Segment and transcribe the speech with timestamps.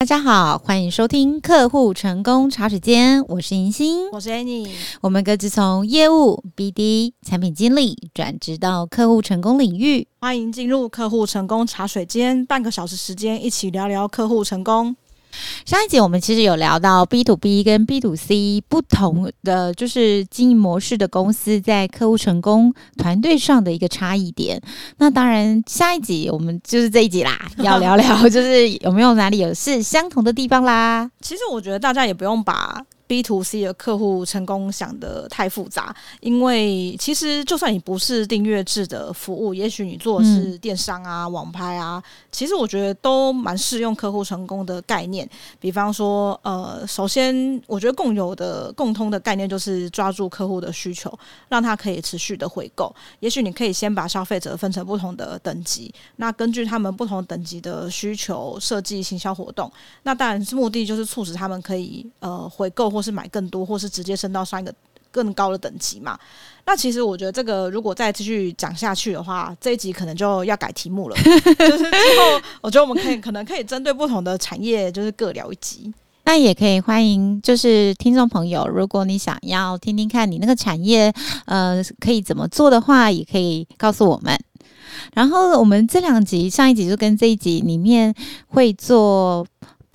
[0.00, 4.70] 大家好，欢迎收听客户成功茶水间，我是银星，我是 Annie，
[5.00, 14.94] 我们各自从业务、BD、产品经理转职到客户成功领域，欢迎进入客户成功茶水间，半个小时时间一起聊聊客户成功。
[15.64, 24.60] 上一集我们其实有聊到 B to B 跟 B to C 不同的就是经营模式的公司在客户成功团队上的一个差异点。
[24.98, 31.10] 那当然，下一集我们就是这一集啦， 要聊聊就是有没有哪里有是相同的地方啦。
[31.20, 32.84] 其实我觉得大家也不用把。
[33.08, 45.26] B to C 的客户成功想得太复杂，因为其实就算你不是订阅制的服务，也许你做的是电商啊、嗯、网拍啊，其实我觉得都蛮适用客户成功的概念。
[45.58, 51.10] 比方说，呃，首先我觉得共有的共通的概念就是抓住客户的需求，
[51.48, 52.94] 让他可以持续的回购。
[53.20, 59.72] 也许你可以先把消费者分成不同的等级，那根据他们不同等级的需求设计行销活动。
[60.02, 62.90] 那当然是目的就是促使他们可以呃回购。
[62.97, 64.74] 或是买更多，或是直接升到上一个
[65.10, 66.18] 更高的等级嘛？
[66.66, 71.16] 那其实我觉得这个如果再继续讲下去的话，这一集可能就要改题目了。
[71.24, 75.92] 就是之后，我觉得我们可以可能可以针对不同的产业，就是各聊一集。
[76.24, 81.10] 那也可以欢迎，就是听众朋友，如果你想要听听看你那个产业，
[81.46, 84.38] 呃，可以怎么做的话，也可以告诉我们。
[85.14, 88.14] 然后我们这两集，上一集就跟这一集里面
[88.48, 89.46] 会做。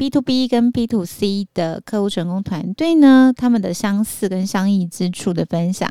[0.03, 5.89] B to B 跟 B to C 的客户成功团队呢，他们的相似跟相异之处的分享，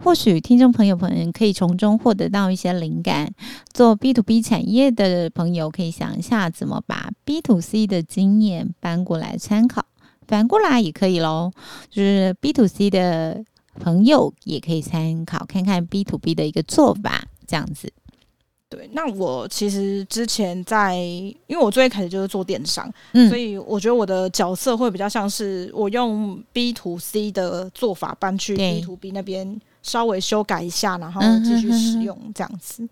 [0.00, 3.32] 或许听众朋友们可以从中获得到一些灵感。
[3.72, 9.86] 做 B to B 产业的朋友可以想一下，怎么把 B to C 的经验搬过来参考，
[10.28, 11.50] 反过来也可以喽。
[11.88, 13.42] 就是 B to C 的
[13.80, 17.90] 朋友也可以参考看看 B to B 的一个做法，这样子。
[18.74, 32.88] 对，那我其实之前在，因为我最开始就是做电商，嗯，所以我觉得我的角色会比较像是我用 B to C 的做法搬去 B to B 那边稍微修改一下，然后继续使用这样子，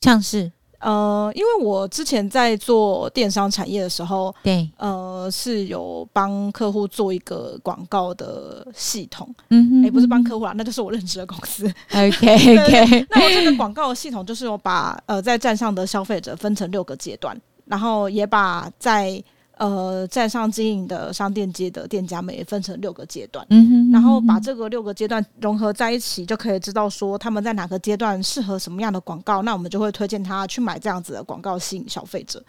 [0.00, 0.50] 像是。
[0.78, 11.66] 呃，因为我之前在做电商产业的时候，对，呃，是有帮客户做一个广告的系统，嗯哼，哎，不是帮客户啦，那就是我认识的公司。
[11.92, 19.22] OK OK，那我这个广告的系统就是我把呃在站上的消费者分成六个阶段，然后也把在
[19.58, 32.42] 呃，站上经营的商店街的店家们也分成六个阶段，嗯哼，嗯哼，然后把这个六个阶段融合在一起，就可以知道说他们在哪个阶段适合什么样的广告，那我们就会推荐他去买这样子的广告吸引消费者。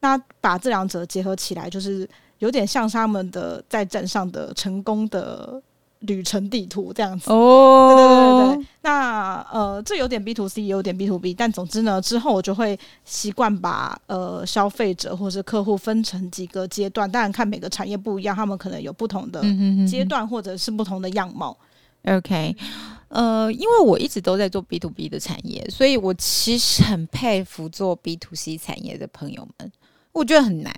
[0.00, 5.60] 那把这两者结合起来，就是有点像他们的在站上的成功的。
[6.00, 7.30] 旅程地图这样子。
[7.30, 19.42] 哦，对对对对，那呃，这有点 B to C，也有点 B to B，但总之呢，之后我就会习惯把呃消费者或是客户分成几个阶段，当然看每个产业不一样，他们可能有不同的
[19.86, 21.56] 阶段或者是不同的样貌。
[22.06, 22.56] OK，
[23.08, 29.70] 呃，因为我一直都在做 B to B 的产业，所以我其实很佩服做 B to C 产业的朋友们，
[30.12, 30.74] 我觉得很难。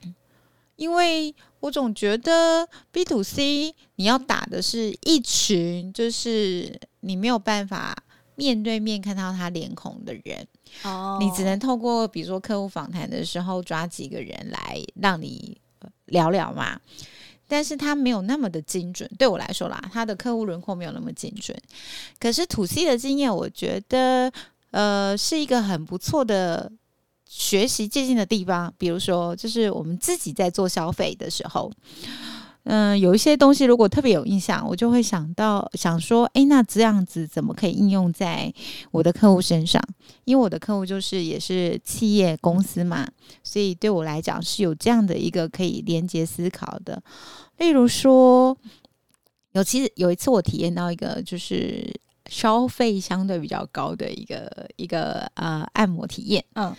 [0.74, 1.32] 因为
[1.62, 7.96] 我总觉得 B to C 你要打的是一群，就是你没有办法
[8.34, 10.44] 面对面看到他脸孔的人，
[10.82, 15.56] 哦，你只能透过比如说客户访谈的时候抓几个人来让你
[16.06, 16.80] 聊聊嘛。
[17.46, 21.56] 但是他没有那么的精准，对我来说啦，他的客户轮廓没有那么精准。
[22.18, 24.32] 可是 To C 的经验，我觉得
[24.72, 26.72] 呃是一个很不错的。
[27.34, 31.72] 学习借鉴的地方，比如说，就是我们自己在做消费的时候，
[32.64, 38.52] 嗯、有一些东西如果特别有印象，我就会想到想说，诶，那这样子怎么可以应用在
[38.90, 39.82] 我的客户身上？
[40.26, 43.08] 因为我的客户就是也是企业公司嘛，
[43.42, 47.02] 所以对我来讲是有这样的一个可以连接思考的。
[47.56, 48.54] 例如说，
[49.52, 51.90] 有其实有一次我体验到一个就是。
[52.32, 56.74] 消费相对比较高的一个一个呃按摩体验，嗯，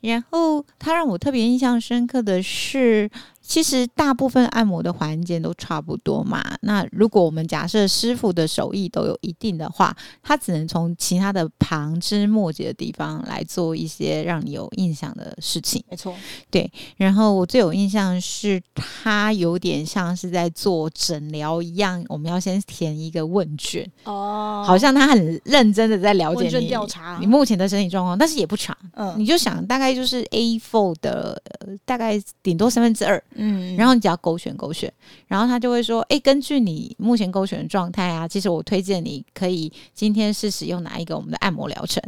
[0.00, 3.10] 然后他让我特别印象深刻的是。
[3.42, 6.42] 其实大部分按摩的环节都差不多嘛。
[6.62, 15.82] 那如果我们假设师傅的手艺都有一定的话，他只能从其他的旁枝末节的地方来做一些让你有印象的事情。
[15.90, 16.14] 没错，
[16.50, 16.70] 对。
[16.96, 31.42] 然后我最有印象是他有点像是在做诊疗一样，我们要先填一个问卷哦，好像他很认真的在了解你调查你目前的身体状况，但是也不长，嗯，你就想大概就是 A4 的
[31.84, 33.22] 大概顶多三分之二。
[33.34, 34.92] 嗯，然后你只要勾选勾选，
[35.26, 42.02] 然后他就会说，哎，根据你目前勾选的状态啊，其实我推荐你可以今天是使用哪一个我们的按摩疗程。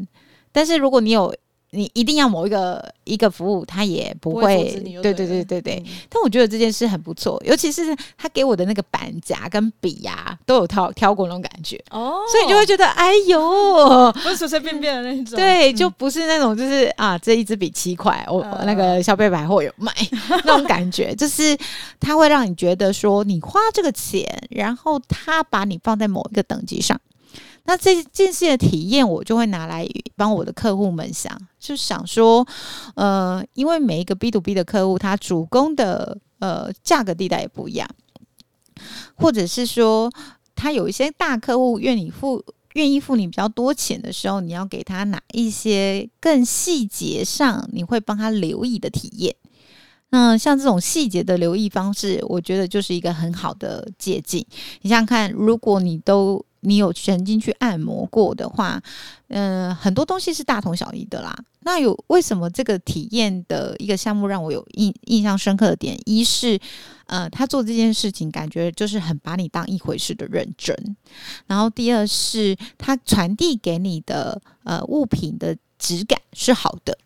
[0.53, 1.35] 但是如果你有
[1.75, 11.82] 你一定要某一个一个服务，他也不会，对，对对对对但我觉得这件事很不错，尤其是他给我的那个板夹跟笔呀、啊，都有挑挑过那种感觉。
[11.91, 15.12] 哦，所以你就会觉得哎呦，不是随随便便的。
[15.12, 19.93] 那种，对，就不是那种就是啊，这一支笔七块，我、呃、那个消费百货有卖
[20.44, 21.56] 那种感觉， 就是
[21.99, 27.00] 他会让你觉得说你花这个钱，然后他把你放在某一个等级上。
[27.66, 32.46] 那这件事的体验，我就会拿来帮我的客户们想，就想说，
[32.94, 37.88] 呃，因为每一个 B to B 的客户，他主攻的呃价格地带也不一样，
[39.14, 40.12] 或者是说，
[40.55, 42.44] 他有一些大客户愿意付
[42.75, 49.34] 愿意付你比较多钱的时候，你要给他哪一些更细节上你会帮他留意的体验？
[50.11, 54.44] 那像这种细节的留意方式，我觉得就是一个很好的借镜。
[54.82, 58.82] 你想想看，如果你都你有曾经去按摩过的话，
[59.28, 61.37] 嗯、很多东西是大同小异的啦。
[61.61, 65.99] 那有为什么这个体验的一个项目让我有印印象深刻的点？
[66.05, 66.61] 一是，
[67.06, 70.76] 呃，他做这件事情感觉就是很把你当一回事的认真。
[71.46, 76.99] 然后第二是，他传递给你的呃物品的质感是好的。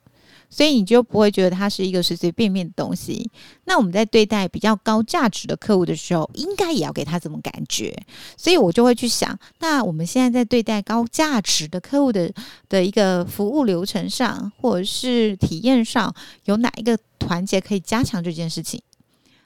[0.50, 3.30] 所以你就不会觉得它是一个随随便便的东西。
[3.64, 7.96] 那我们在对待比较高价值的客户的时候，应该也要给他这种感觉。
[8.36, 12.32] 所以我就会去想，那我们现在在对待高价值的客户的
[12.68, 16.14] 的一个服务流程上，或者是体验上，
[16.44, 18.80] 有哪一个环节可以加强这件事情？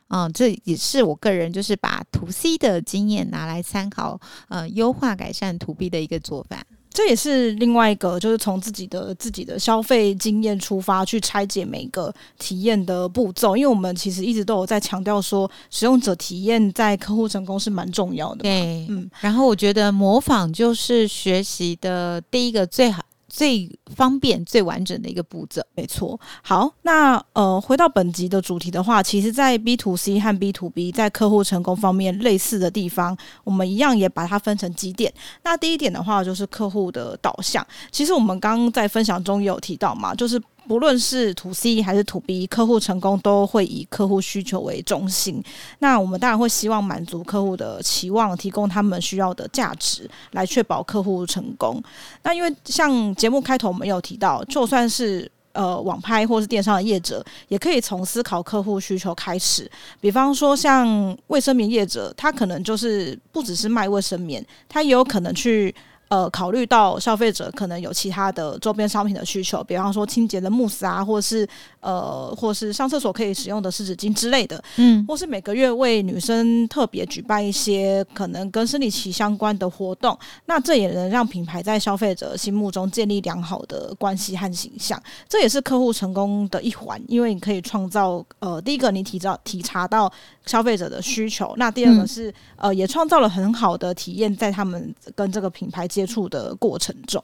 [0.09, 6.63] 嗯，这也是我个人就是把 To C 的经验拿来参考，呃，优化改善 To B 的一个做法。
[6.93, 13.57] 这也是另外一个，就是从自己的自己的消费经验出发，去拆解每个体验的步骤。
[13.57, 18.43] 因为我们其实一直都有在强调说，使用者体验在客户成功是蛮重要的。
[18.43, 19.11] 对，嗯。
[19.21, 23.03] 然后我觉得模仿就是学习的第一个最好。
[23.35, 26.21] 最方便、最完整的一个步骤，没错。
[26.43, 35.11] 好，那呃，回到本集的主题的话，其实，在 B to C 和 B to B 在客户成功方面类似的地方，我们一样也把它分成几点。
[35.45, 37.67] 那第一点的话，就是客户的导向。
[37.91, 40.39] 其实我们刚刚在分享中有提到嘛，就是。
[40.67, 45.43] 不论是 To C 还是 To B，客户成功都会以客户需求为中心。
[45.81, 51.83] 那我们当然会希望满足客户的期望，提供他们需要的价值，来确保客户成功。
[52.23, 59.71] 那因为像节目开头我们有提到，就算是呃网拍或是电商的业者，也可以从思考客户需求开始。
[60.01, 65.75] 比方说像卫生棉业者，他可能就是不只是卖卫生棉，他也有可能去。
[66.13, 71.49] 呃，考虑到消费者可能有其他的周边商品的需求，比方说清洁的慕斯啊，或是
[71.81, 80.15] 呃，或是上厕所可以使用的湿纸巾之类的，嗯，或是每个月为女生特别举办一些可能跟生理期相关的活动，
[80.45, 90.13] 那这也能让品牌在消费者心目中建立良好的关系和形象，这也是客户成功的一环，因为你可以创造呃，第一个你提到体察到
[90.45, 92.35] 消费者的需求，那第二个是、嗯、
[92.69, 97.23] 呃，也创造了很好的体验，在他们跟这个品牌接接触的过程中，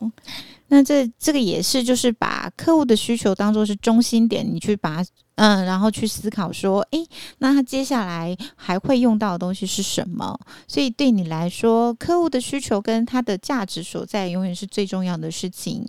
[0.69, 5.05] 那这这个也是，就是把客户的需求当做是中心点，你去把。
[5.41, 7.07] 嗯，然后去思考说，诶，
[7.39, 10.37] 那他接下来还会用到的东西是什么？
[10.67, 15.87] 所以对你来说，客户的需求跟他的价值所在，永远是最重要的事情。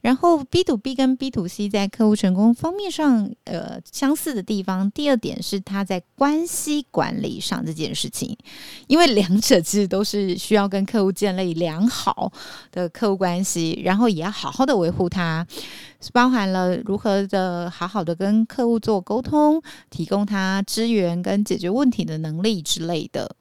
[0.00, 8.36] 然后 B to B 跟 B to C 在客户成功方面上，呃，相似的地方，第二点是他在关系管理上这件事情，
[8.88, 12.32] 因为两者其实都是需要跟客户建立良好
[12.72, 15.46] 的客户关系，然然后也要好好的维护它。
[16.12, 23.36] 包含了如何的好好的跟客户做沟通，提供他支援跟解决问题的能力之类的。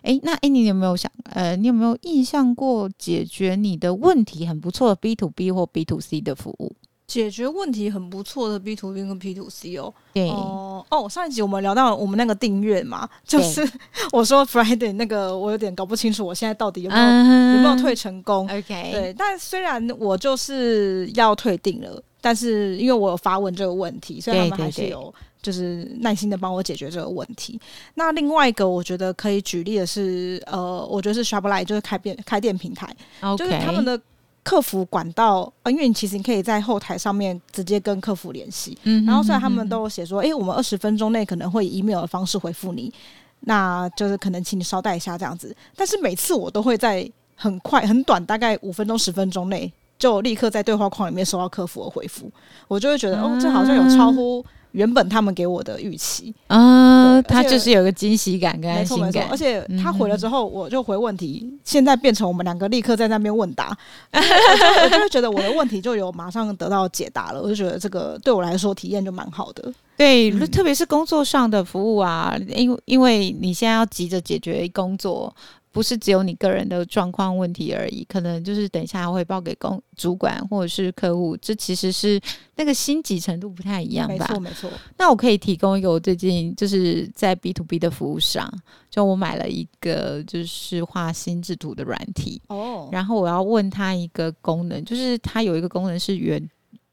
[0.00, 6.74] 诶，那诶，你有没有想，呃，你有没有印象过解决你的问题很不错的 B to B 或 B to C 的服务？
[7.12, 9.92] 解决问题很不错的 B to B 跟 P to C 哦。
[10.14, 13.70] 对哦哦，上一集我们聊到我们那个订阅嘛，就是
[14.12, 17.56] 我说 Friday 那个，我有点搞不清楚，我现在到底有没有、uh-huh.
[17.56, 27.60] 有没有退成功？OK，对，但虽然我就是要退订了，但是因为我有发问这个问题，所以他们还是有就是耐心的帮我解决这个问题。
[27.92, 32.96] 那另外一个我觉得可以举例的是，呃，我觉得是 Shopline 就是开店开店平台
[33.36, 34.00] 就是他们的。
[34.44, 42.92] 客服管道啊，因为你其实你可以在后台上面直接跟客服联系，嗯，然后虽然他们都写说，诶、欸，我们二十分钟内可能会以 email 的方式回复你，
[43.40, 52.30] 那就是可能请你稍待一下这样子，但是每次我都会在很快很短，大概五分钟十分钟内就立刻在对话框里面收到客服的回复，
[52.66, 54.44] 我就会觉得，哦，这好像有超乎。
[54.72, 56.34] 原本他们给我的预期。
[56.48, 63.76] 啊，他就是有个惊喜感跟安心感，而且他回了之后，我就回问题，现在变成我们两个立刻在那边问答，
[64.12, 69.72] 我就会觉得我的问题就有马上得到解答了，我就觉得这个对我来说体验就蛮好的。
[69.96, 75.34] 对，嗯、特别是工作上的服务啊，因为因为你现在要急着解决工作。
[75.72, 82.20] 不是只有你个人的状况问题而已，可能就是等一下会报给公主管或者是客户，这其实是
[82.56, 84.26] 那个心急程度不太一样吧？
[84.28, 84.70] 没错，没错。
[84.98, 88.52] 那我可以提供一个我最近就是在 B to B 的服务上，
[88.90, 96.46] 就我买了一个就是画心智图的软体哦，然后我要问他一个功能，就是它有一个功能是原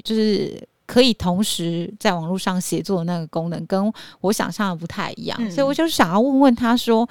[0.03, 0.65] 就是。
[0.89, 7.07] 可以同时在网络上协作的那个功能，跟我想象的不太一样，嗯、所以我就想要问问他说：“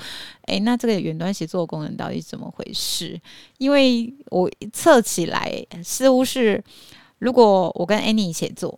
[0.51, 3.21] 诶、欸，那这个远端协作的功能到底怎么回事？”
[3.59, 6.61] 因为我测起来似乎是，
[7.21, 8.77] 如果我跟 Annie 协作，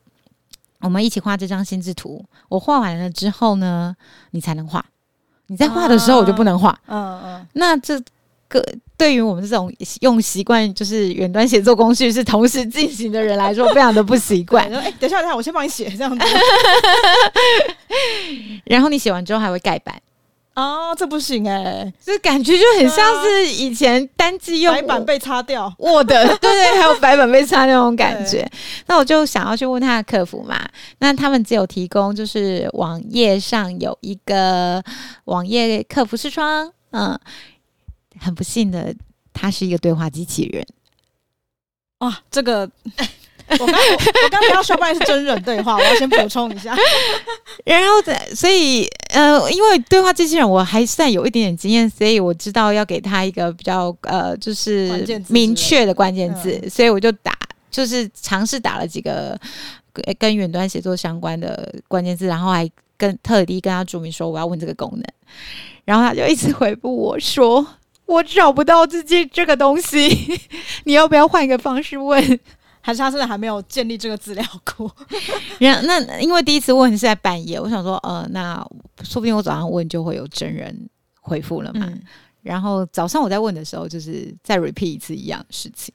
[0.81, 3.97] 我们一起画这张心智图，我画完了之后呢，
[4.33, 4.85] 你才能画；
[5.47, 6.79] 你在画的时候，我就不能画。
[6.89, 7.99] 嗯嗯，那这。
[8.51, 8.63] 个
[8.99, 14.67] 对于我们这种用习惯就是远端写作工序是同时进行的人来说，非常的不习惯。
[14.75, 16.27] 哎、欸，等一下，等一下，我先帮你写这样子。
[18.67, 19.95] 然后你写完之后还会盖板
[20.55, 28.47] 哦，这不行哎、欸，这感觉就很像是以前单机用白板被擦掉，Word 对，对对，还有白板被擦那种感觉。
[28.87, 34.83] 那我就想要去问他的客服嘛，那他们只有提供就是网页上有一个
[35.27, 37.19] 网页客服视窗，嗯。
[38.21, 38.95] 很不幸的，
[39.33, 40.65] 他是一个对话机器人。
[41.99, 42.71] 哇，这个
[43.59, 46.77] 我刚我刚刚说半是真人对话，我要先补充一下。
[47.65, 47.91] 然后，
[48.35, 57.37] 所以呃，因为对话机器人我还算有一点点经验，所以我知道要给他一个比较呃，就是明确的关键字，所以我就打，
[57.71, 59.39] 就是尝试打了几个
[60.19, 65.05] 跟远端写作相关的关键字，然后还跟特地跟他注明说我要问这个功能，
[65.85, 67.67] 然后他就一直回复我说。
[68.11, 70.09] 我找不到自己这个东西，
[70.85, 72.41] 你要不要换一个方式问？
[72.83, 74.91] 还是他现在还没有建立这个资料库？
[75.61, 78.67] 然那因为第一次问是在半夜，我想说，呃，那
[79.03, 80.89] 说不定我早上问就会有真人
[81.21, 81.87] 回复了嘛。
[81.87, 82.03] 嗯、
[82.43, 85.95] 然后早上我在问的时候，就是再 repeat 一次一样的事情。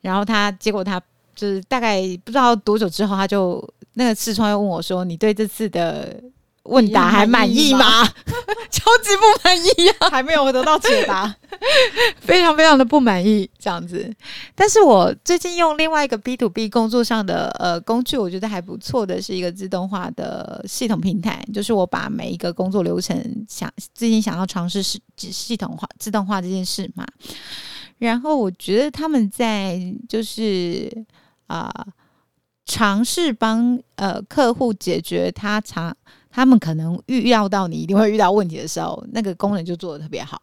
[0.00, 1.00] 然后他结果他
[1.34, 6.20] 就是大概不知道多久之后，他就那个视窗又问我说：“你对这次的？”
[6.68, 8.04] 问答还满意吗？
[8.70, 11.34] 超级不满意啊， 还没有得到解答，
[12.20, 14.14] 非常非常的不满意这样子。
[14.54, 27.06] 但是我最近用另外一个 B to B 工作上的呃工具，我觉得还不错的是一个自动化的系统平台，就是我把每一个工作流程想最近想要尝试是系统化自动化这件事嘛。
[27.96, 30.90] 然后我觉得他们在就是
[31.46, 31.72] 啊
[32.66, 35.96] 尝试帮呃客户解决他常。
[36.38, 40.40] 他们可能预料到你一定会遇到问题的时候，那个功能就做的特别好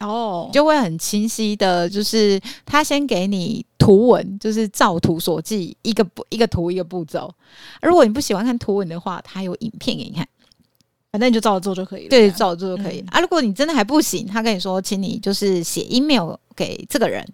[0.00, 7.32] 哦，就会很清晰的，就是他先给你图文，就是照图所记，一个步一个图一个步骤。
[7.80, 10.26] 如果你不喜欢看图文的话，他有影片给你看，
[11.12, 12.08] 反正你就照着做就可以了。
[12.08, 13.00] 对，照着做就可以。
[13.02, 17.24] 嗯、啊，如果你真的还不行，他跟你说，请你就是写 email 给这个人。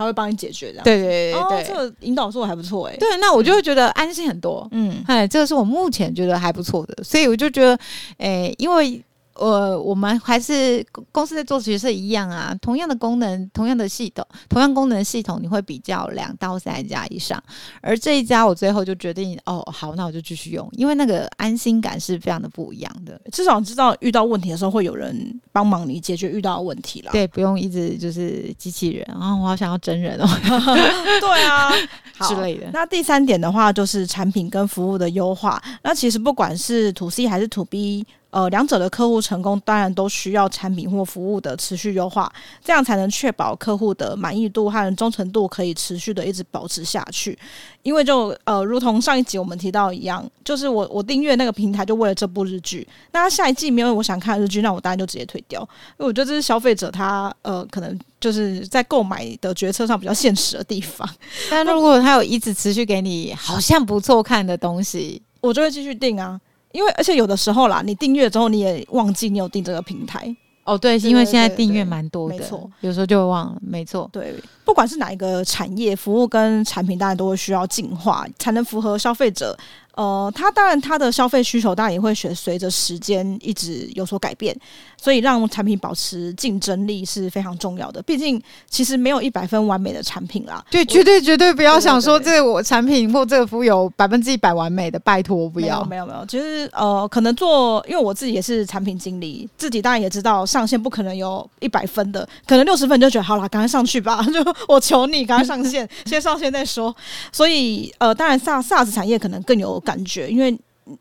[0.00, 2.96] 他会帮你解决，这样对对对对，哦，这个引导做的还不错哎。
[2.96, 4.66] 对，那我就会觉得安心很多。
[4.72, 7.78] 嗯，哎，这个是我目前觉得还不错的，所以我就觉得，
[8.16, 9.04] 哎，因为。
[9.40, 12.54] 呃，我们还是公司在做，其实是一样啊。
[12.60, 17.42] 同样的功能，同样的系统，同样功能的系统，你会比较两到三家以上。
[17.80, 23.18] 而这一家，我最后就决定，哦，好，那我就继续用，因为那个安心感是非常的不一样的。
[23.32, 27.10] 至少知道遇到问题的时候会有人帮忙你解决遇到的问题了。
[27.12, 30.26] 对，不用一直就是机器人啊，我好想要真人哦。
[31.18, 31.72] 对啊，
[32.28, 32.68] 之类的。
[32.74, 35.62] 那第三点的话，就是产品跟服务的优化。
[35.82, 38.06] 那其实不管是 To C 还是 To B。
[38.30, 42.32] 呃，两者的客户成功当然都需要产品或服务的持续优化，
[42.64, 47.38] 这样才能确保客户的满意度和忠诚度可以持续的一直保持下去。
[47.82, 55.60] 因为就呃，如同上一集我们提到一样，就是我我订阅那个平台就为了这部日剧，那他下一季没有我想看的日剧，那我当然就直接退掉。
[55.62, 61.08] 因为我觉得这是消费者他呃，可能就是在购买的决策上比较现实的地方。
[61.50, 66.40] 但如果他有一直持续给你好像不错看的东西，我就会继续订啊。
[66.72, 70.34] 因为而且有的时候啦，你订阅之后你也忘记你有订这个平台
[70.64, 70.78] 哦。
[70.78, 74.08] 对，因为现在订阅蛮多的，没错，有时候就会忘了，没错。
[74.12, 74.34] 对，
[74.64, 79.56] 不管是哪一个产业，服务跟产品，当然都会需要进化，才能符合消费者
[80.00, 84.56] 呃，它当然它的消费需求当然也会随随着时间一直有所改变，
[84.96, 88.00] 所以让产品保持竞争力是非常重要的。
[88.00, 95.84] 毕竟其实没有一百分完美的产品啦， 对，绝对绝对不要想说这个我产品或这个服务有百分之一百完美的，拜托不要。
[95.84, 106.94] 没有没有，其实呃，可能做，因为我自己也是产品经理，自己当然也知道上线不可能有一百分的，可能六十分就觉得好了，赶快上去吧， 就我求你赶快上线，先上线再说。
[107.30, 110.56] 所以呃，当然 SaaS 产业可能更有感觉，因为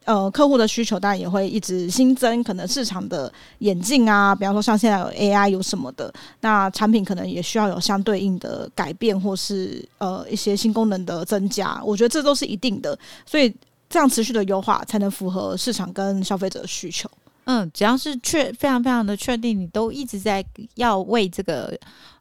[0.06, 13.54] 呃，客户的需求当然也会一直新增，可能市场的演进啊，比方说像现在有 AI 有什么的，那产品可能也需要有相对应的改变，或是呃一些新功能的增加，我觉得这都是一定的，所以
[13.90, 17.10] 这样持续的优化才能符合市场跟消费者的需求。
[17.46, 20.44] 嗯，只要是确非常非常的确定，你都一直在
[20.76, 21.76] 要为这个。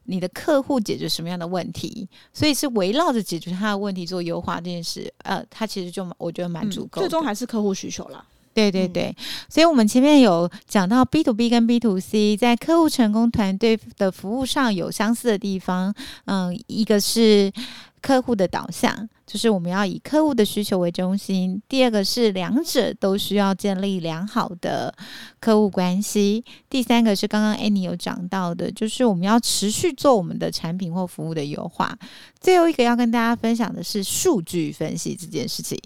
[0.09, 7.03] 你的客户解决什么样的问题，所以是围绕着解决他的问题做优化这件事，呃，他其实就我觉得蛮足够、嗯。
[7.03, 8.25] 最终还是客户需求啦。
[8.55, 17.53] 对对对，嗯、所以我们前面有讲到 B to B 跟 B to C 在客户成功团队的服务上有相似的地方，嗯，一个是。
[18.01, 21.61] 客户的导向就是我们要以客户的需求为中心。
[21.69, 24.93] 第二个是两者都需要建立良好的
[25.39, 26.43] 客户关系。
[26.71, 31.95] 第三个是刚刚 Annie 有讲到的，就是我们要持续做我们的产品或服务的优化。
[32.41, 35.79] 最后一个要跟大家分享的是数据分析这件事情。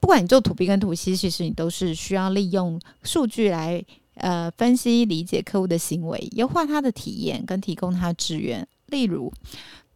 [0.00, 8.66] 不管你做土 B 跟土 C，其实你都是需要利用数据来呃分析理解客户的行为，优化他的体验跟提供他的资源。
[8.86, 9.30] 例如。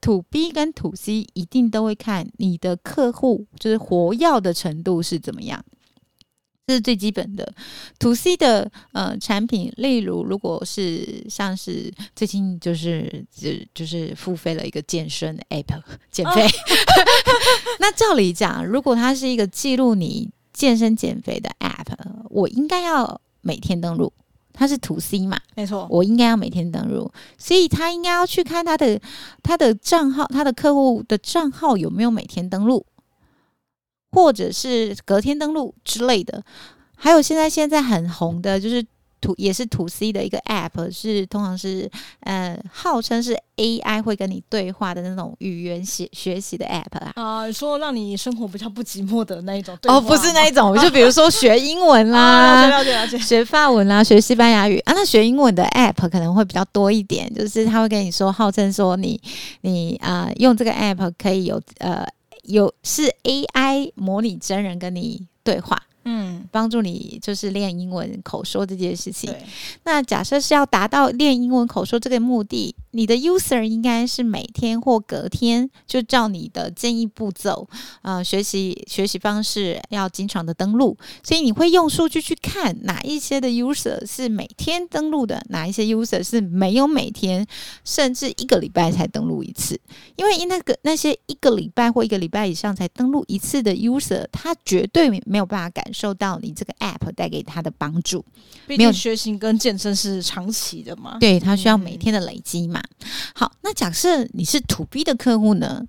[0.07, 5.65] To B 跟 To C 一定都会看你的客户就是活跃的程度是怎么样，
[6.65, 7.53] 这是最基本的。
[7.99, 15.83] To C 的呃产品，例如如果是像是最近就是就就是付费了一个健身的 App
[16.13, 16.51] 减肥，哦、
[17.81, 21.97] 那照理讲，如果它是一个记录你健身减肥的 App，
[22.31, 24.13] 我应该要每天登录。
[24.57, 29.01] 他是 To C 嘛，没错，我应该要每天登录，所以他应该要去看他的
[29.43, 32.85] 他的账号，他的客户的账号有没有每天登录，
[34.11, 36.43] 或者是隔天登录之类的。
[36.97, 38.85] 还有现在现在很红的就是。
[39.37, 41.91] 也是 To C 的一个 App，是通常是
[42.21, 47.13] 呃号称是 AI 会跟你对话的那种语言学学习的 App 啊。
[47.17, 49.77] 啊，说让你生活比较不寂寞的那一种。
[49.85, 54.93] 哦，不是那一种，就比如说学英文啦，啊、了解了解， 学法文啦，学西班牙语啊。
[54.95, 59.21] 那学英文的 App 可能会比较多一点，就是他会跟你说，号称说你
[59.63, 62.07] 你啊、呃、用这个 App 可以有呃
[62.45, 65.81] 有是 AI 模拟真人跟你对话。
[66.09, 69.35] 嗯，帮助你就是练英文口说这件事情。
[69.83, 77.69] 那假设是要达到练英文口说这个目的，你的 user 应该是每天或隔天就照你的建议步骤，
[78.03, 80.97] 呃，学习学习方式要经常的登录。
[81.25, 87.45] 所以你会用数据去看哪一些的 user 是每天登录的，哪一些 user 是没有每天，
[87.85, 89.77] 甚至一个礼拜才登录一次。
[90.15, 98.23] 因为那个那些一个礼拜或一个礼拜以上才登录一次的 user，他绝对没有办法感受到你这个 app 带给他的帮助，
[98.67, 102.83] 毕竟学习跟健身是长期的嘛，对，他需要每天的累积嘛。
[103.35, 105.83] 好，那假设你是 To B 的客户呢，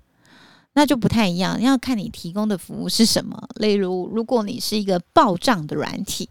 [0.72, 3.36] 那就不太一样，要看你提供的服务是什么。
[3.56, 6.26] 例如，如果你是一个报账的软体，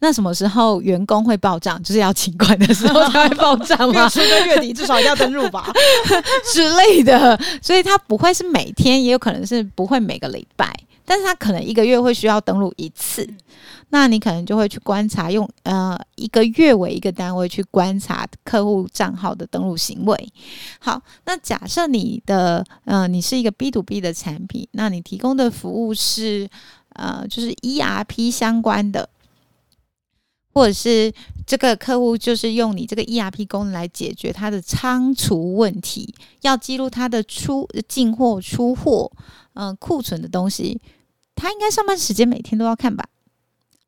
[0.00, 1.80] 那什么时候员工会报账？
[1.82, 4.02] 就是要请款的时候才会报账吗？
[4.02, 5.70] 月初跟月底至少要登录吧
[6.52, 10.74] 之类的，所以他不会是每天，也有可能是不会每个礼拜。
[11.04, 13.28] 但是他可能一个月会需要登录一次，
[13.90, 20.32] 那你可能就会去观察，用呃一个月为一个单位去观察客户账号的登录行为。
[20.78, 26.48] 好，那假设你的呃你是一个 B to B 的产品，那你提供的服务是
[26.94, 29.08] 呃就是 ERP 相关的，
[30.52, 31.12] 或者是
[31.46, 39.10] 这个客户就是用你这个 ERP 功能来解决他的仓储问题，要记录他的出进货、出货。
[39.54, 40.80] 嗯，库存的东西，
[41.34, 43.04] 他应该上班时间每天都要看吧？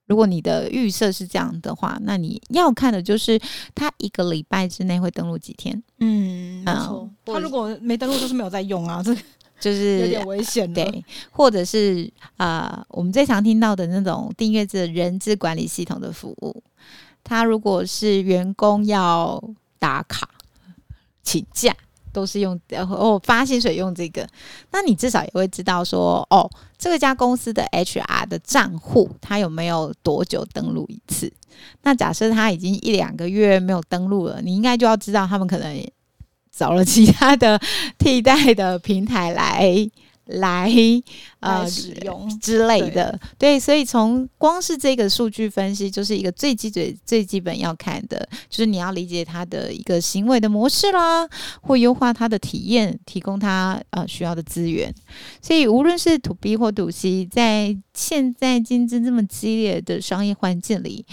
[0.04, 3.40] 如果你的预设是这样的话，那你要看的就是
[3.74, 5.82] 他一个礼拜之内会登录几天。
[6.00, 7.08] 嗯，没错。
[7.24, 9.16] 他如果没登录，就是没有在用啊，这
[9.60, 10.72] 就是有点危险。
[10.72, 16.62] 对，或者是啊、呃，我们最常听到的那种订阅制人资管理系统的服务，
[17.22, 19.42] 他如果是员工要
[19.78, 20.28] 打卡
[21.22, 21.74] 请假。
[22.12, 24.24] 都是用哦发薪水用这个，
[24.70, 31.32] 那你至少也会知道说哦，这个家公司的 HR 的账户他有没有多久登录一次？
[31.82, 35.74] 那假设他已经一两个月没有登录了，你应该就要知道他们可能
[36.56, 37.60] 找了其他的
[37.98, 39.90] 替代的平台来
[40.26, 40.70] 来
[41.40, 51.28] 呃使用之类的，对，对，所以从光是这个数据分析，就是一个最基最最基本要看的，就是你要理解他的一个行为的模式啦，
[51.60, 54.94] 或优化他的体验，提供他呃需要的资源。
[55.42, 61.04] 所以无论是 To B 或 To C，在现在竞争这么激烈的商业环境里。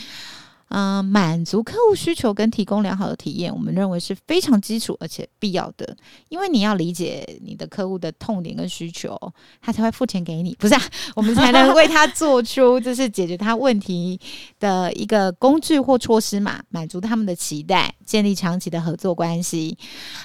[0.74, 5.96] 嗯、满足客户需求跟提供良好的体验，我们认为是非常基础而且必要的。
[6.30, 9.18] 因为你要理解你的客户的痛点跟需求，
[9.62, 10.82] 他才会付钱给你，不是、啊？
[11.14, 14.18] 我们才能为他做出就是解决他问题
[14.60, 19.78] 的一个工具或措施嘛，满足他们的期待，建立长期的合作关系，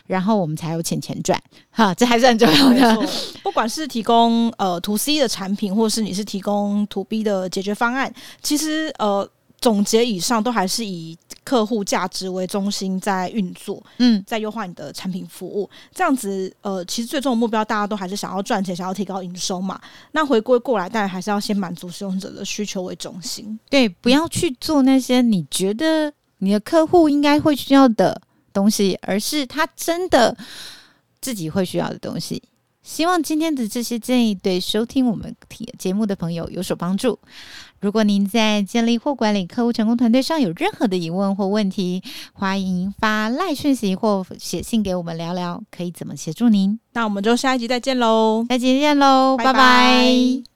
[0.07, 1.43] 然后我们才有钱钱赚。
[1.71, 3.09] 哈，这还是很重要的。
[3.43, 9.29] 不管是提供呃 To C 的产品，或是你是提供 To B 的解决方案，其实呃。
[9.61, 19.81] 总结以上都还是以客户价值为中心在运作，嗯，在优化你的产品服务，这样子，呃，其实最终的目标大家都还是想要赚钱，想要提高营收嘛。
[20.12, 28.21] 那回归过来，当然还是要先满足使用者的需求为中心，对，不要去做那些你觉得你的客户应该会需要的
[28.53, 30.37] 东西，而是他真的
[31.21, 32.42] 自己会需要的东西。
[32.87, 35.35] 希望今天的这些建议对收听我们
[35.77, 37.18] 节目的朋友有所帮助。
[37.81, 42.01] 如果您在建立或管理客户成功团队上有任何的疑问或问题，
[42.33, 46.79] 欢迎发赖讯息或写信给我们聊聊，可以怎么协助您？
[46.92, 48.46] 那我们就下一集再见喽！
[48.49, 49.53] 下一集见喽，拜拜。
[49.53, 50.56] 拜拜。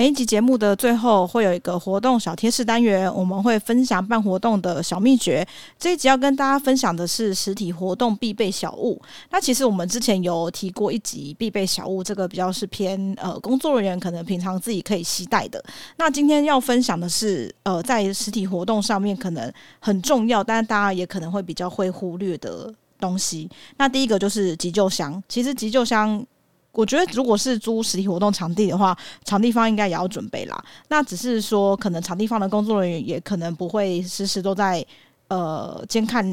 [0.00, 5.46] 每一集节目的最后会有一个活动小贴士单元，我们会分享办活动的小秘诀。
[5.78, 8.98] 这一集要跟大家分享的是实体活动必备小物。
[9.28, 15.62] 那其实我们之前有提过一集必备小物，这个比较是偏呃工作人员可能平常自己可以携带的。
[15.98, 23.50] 那今天要分享的是呃在实体活动上面可能很重要，但是大家也可能会比较会忽略的东西。
[23.76, 25.22] 那第一个就是急救箱。
[25.28, 26.24] 其实急救箱。
[26.72, 30.64] 我觉得，如果是租实体活动场地的话，场地方应该也要准备啦。
[30.88, 34.84] 那只是说，可能场地方的工作人员也可能不会时时都在
[35.28, 36.24] 呃监看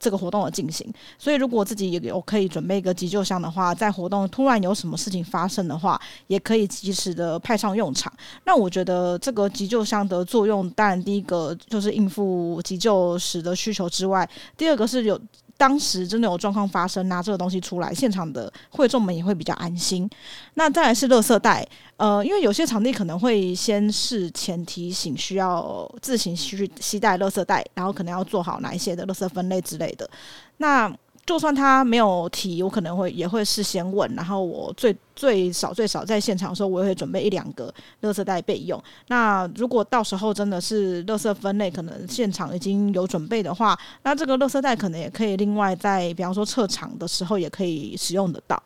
[0.00, 0.90] 这个活动的进行。
[1.18, 8.10] 所以，如果自己也有可以准备一个急救箱的话，在活动突然有什么事情发生的话，也可以及时的派上用场。
[8.46, 15.20] 那我觉得这个急救箱的作用，当然第一个就是应付急救时的需求之外，第二个是有。
[15.62, 20.10] 当时真的有状况发生，拿这个东西出来，现场的会众们也会比较安心。
[20.54, 21.64] 那再来是垃圾袋，
[21.98, 30.10] 呃，因为有些场地可能会先事前提醒，需要自行去携带垃圾袋，然后可能要做好哪一些的垃圾分类之类的。
[30.56, 30.92] 那
[31.24, 38.82] 就算他没有提，我可能会也会事先问，然后我最最少最少在现场的时候，我也会准备一两个垃圾袋备用。
[39.06, 48.60] 那如果到时候真的是垃圾分类，可能现场已经有准备的话，那这个垃圾袋可能也可以另外在，比方说撤场的时候也可以使用得到。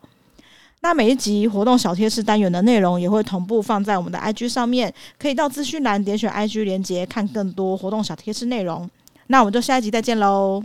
[0.80, 8.88] 那每一集活动小贴士单元的内容也会同步放在我们的 IG 上面，可以到资讯栏点选 IG 连接看更多活动小贴士内容。
[9.26, 10.62] 那我们就下一集再见喽。